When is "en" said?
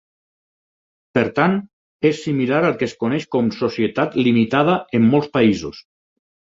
5.03-5.11